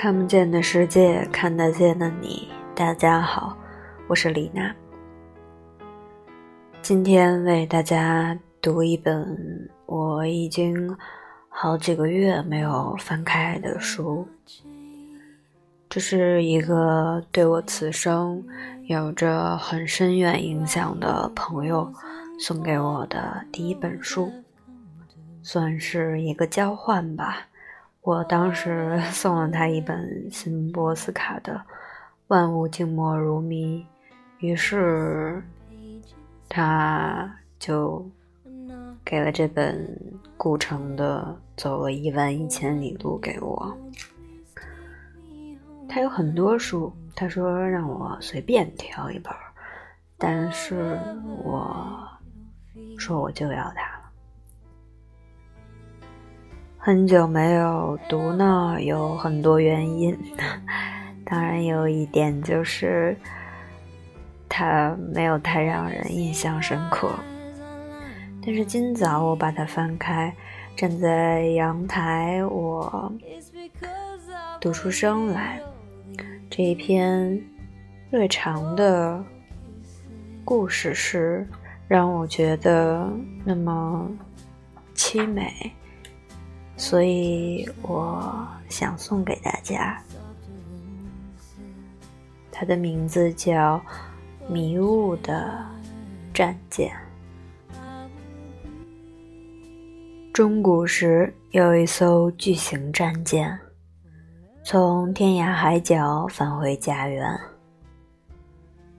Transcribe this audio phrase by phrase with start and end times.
[0.00, 2.46] 看不见的世界，看得见的你。
[2.72, 3.58] 大家好，
[4.06, 4.72] 我是李娜。
[6.80, 10.96] 今天为大家读一本我已经
[11.48, 14.24] 好几个月没有翻开的书。
[15.88, 18.46] 这是一个对我此生
[18.84, 21.92] 有着很深远影响的朋友
[22.38, 24.30] 送给我的第一本书，
[25.42, 27.48] 算是一个交换吧。
[28.02, 31.54] 我当时 送了他一本辛波斯卡的
[32.28, 33.80] 《万物静默如谜》，
[34.38, 35.42] 于是
[36.48, 38.08] 他就
[39.04, 39.86] 给了这本
[40.36, 43.76] 顾城的《走了一万一千里路》给我。
[45.88, 49.32] 他有很多书，他说让我随便挑一本，
[50.16, 50.98] 但是
[51.42, 52.06] 我
[52.98, 53.97] 说我就要它。
[56.80, 60.16] 很久没有读呢，有很多原因。
[61.26, 63.16] 当然有一点就是，
[64.48, 67.10] 它没有太让人印象深刻。
[68.46, 70.32] 但是今早我把它翻开，
[70.76, 73.12] 站在阳台，我
[74.60, 75.60] 读出声来。
[76.48, 77.38] 这一篇
[78.10, 79.22] 略长的
[80.44, 81.46] 故事是
[81.88, 83.12] 让我觉得
[83.44, 84.08] 那么
[84.94, 85.52] 凄美。
[86.78, 90.00] 所以我想送给大家，
[92.52, 93.76] 它的名字叫
[94.48, 95.66] 《迷雾的
[96.32, 96.90] 战舰》。
[100.32, 103.58] 中古时有一艘巨型战舰，
[104.62, 107.38] 从天涯海角返回家园，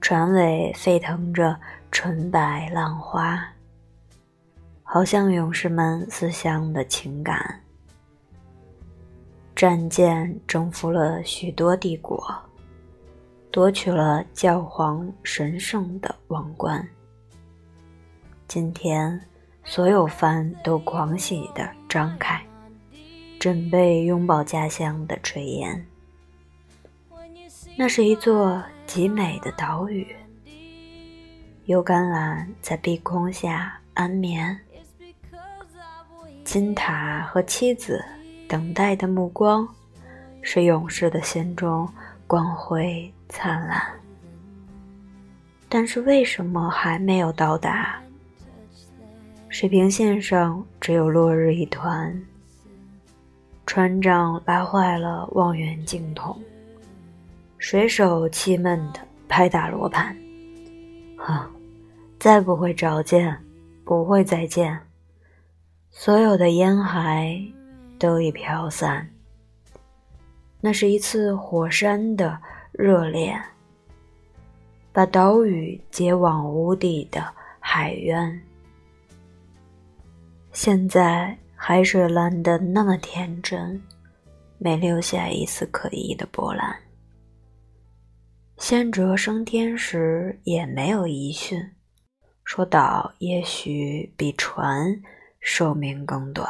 [0.02, 1.58] 船尾沸腾着
[1.90, 3.42] 纯白浪花，
[4.82, 7.58] 好像勇士们思乡的情感。
[9.60, 12.34] 战舰征服了许多帝国，
[13.50, 16.88] 夺取了教皇神圣的王冠。
[18.48, 19.20] 今天，
[19.62, 22.42] 所有帆都狂喜地张开，
[23.38, 25.86] 准备拥抱家乡的炊烟。
[27.76, 30.06] 那是一座极美的岛屿，
[31.66, 34.58] 油甘蓝在碧空下安眠，
[36.44, 38.02] 金塔和妻子。
[38.50, 39.66] 等待的目光，
[40.42, 41.88] 使勇士的心中
[42.26, 43.80] 光辉灿烂。
[45.68, 48.02] 但是为什么还没有到达？
[49.48, 52.20] 水平线上只有落日一团。
[53.66, 56.36] 船长拉坏了望远镜筒，
[57.58, 60.16] 水手气闷地拍打罗盘。
[61.16, 61.48] 哼，
[62.18, 63.32] 再不会找见，
[63.84, 64.76] 不会再见。
[65.92, 67.40] 所有的烟海。
[68.00, 69.08] 都已飘散。
[70.60, 72.36] 那是一次火山的
[72.72, 73.40] 热恋，
[74.92, 77.24] 把岛屿接往无底的
[77.60, 78.42] 海渊。
[80.52, 83.80] 现在海水蓝得那么天真，
[84.58, 86.74] 没留下一丝可疑的波澜。
[88.56, 91.70] 先哲升天时也没有遗训，
[92.44, 95.00] 说岛也许比船
[95.40, 96.46] 寿命更短。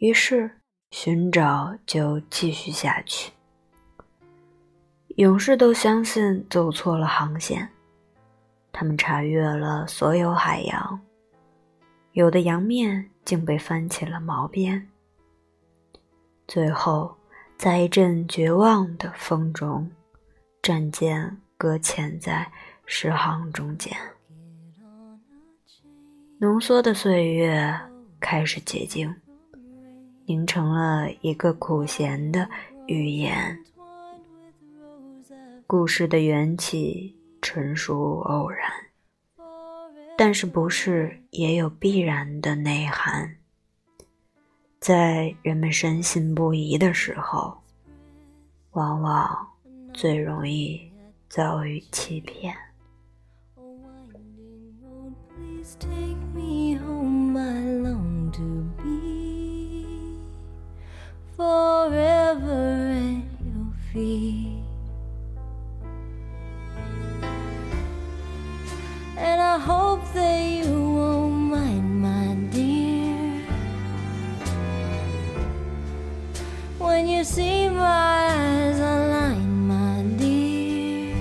[0.00, 0.50] 于是，
[0.92, 3.30] 寻找就继续下去。
[5.16, 7.68] 勇士都相信走错了航线，
[8.72, 10.98] 他们查阅了所有海洋，
[12.12, 14.88] 有的洋面竟被翻起了毛边。
[16.48, 17.14] 最后，
[17.58, 19.90] 在一阵绝望的风中，
[20.62, 22.50] 战舰搁浅在
[22.86, 23.94] 石航中间。
[26.38, 27.78] 浓缩的岁月
[28.18, 29.14] 开始结晶。
[30.30, 32.48] 形成了一个苦咸的
[32.86, 33.58] 语言。
[35.66, 38.70] 故事的缘起纯属偶然，
[40.16, 43.38] 但是不是也有必然的内涵？
[44.78, 47.58] 在人们深信不疑的时候，
[48.70, 49.48] 往往
[49.92, 50.80] 最容易
[51.28, 52.56] 遭遇欺骗。
[69.52, 73.42] I hope that you won't mind, my dear,
[76.78, 81.16] when you see my eyes align, my dear.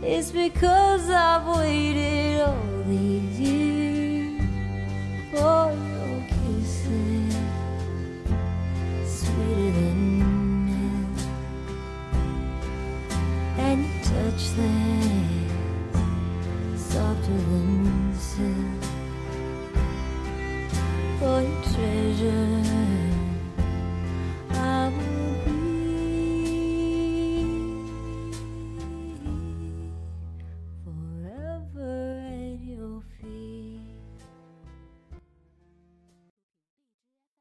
[0.00, 3.69] It's because I've waited all these years.
[17.30, 17.69] to the